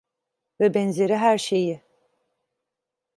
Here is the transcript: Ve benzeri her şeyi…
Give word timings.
Ve 0.59 0.73
benzeri 0.73 1.17
her 1.17 1.37
şeyi… 1.37 1.81